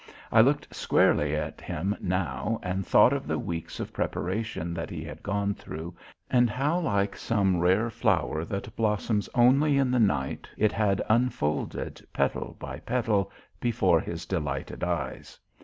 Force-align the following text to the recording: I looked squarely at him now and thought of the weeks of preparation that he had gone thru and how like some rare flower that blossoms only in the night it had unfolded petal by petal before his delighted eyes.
I 0.31 0.41
looked 0.41 0.73
squarely 0.75 1.35
at 1.35 1.61
him 1.61 1.95
now 2.01 2.59
and 2.63 2.83
thought 2.83 3.13
of 3.13 3.27
the 3.27 3.37
weeks 3.37 3.79
of 3.79 3.93
preparation 3.93 4.73
that 4.73 4.89
he 4.89 5.03
had 5.03 5.21
gone 5.21 5.53
thru 5.53 5.93
and 6.27 6.49
how 6.49 6.79
like 6.79 7.15
some 7.15 7.59
rare 7.59 7.91
flower 7.91 8.43
that 8.45 8.75
blossoms 8.75 9.29
only 9.35 9.77
in 9.77 9.91
the 9.91 9.99
night 9.99 10.47
it 10.57 10.71
had 10.71 11.03
unfolded 11.07 12.01
petal 12.13 12.55
by 12.59 12.79
petal 12.79 13.31
before 13.59 13.99
his 14.01 14.25
delighted 14.25 14.83
eyes. 14.83 15.39